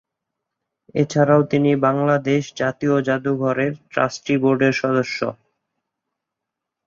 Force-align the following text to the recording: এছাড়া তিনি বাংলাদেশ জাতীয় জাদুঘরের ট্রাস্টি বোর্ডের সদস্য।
এছাড়া 0.95 1.35
তিনি 1.51 1.71
বাংলাদেশ 1.85 2.41
জাতীয় 2.55 2.95
জাদুঘরের 3.07 3.73
ট্রাস্টি 3.91 4.35
বোর্ডের 4.41 4.73
সদস্য। 4.81 5.19